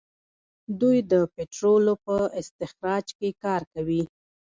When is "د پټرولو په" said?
1.11-2.15